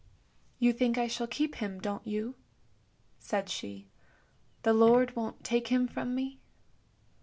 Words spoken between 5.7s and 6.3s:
from